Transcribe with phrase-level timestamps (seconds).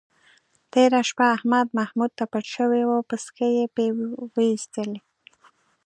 [0.71, 3.85] تېره شپه احمد محمود ته پټ شوی و، پسکې یې پې
[4.35, 4.99] وایستلی.